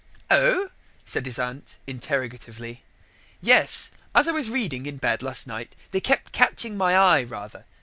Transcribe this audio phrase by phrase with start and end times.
[0.31, 0.69] "Oh?"
[1.05, 2.81] said his aunt interrogatively.
[3.39, 7.65] "Yes: as I was reading in bed last night they kept catching my eye rather.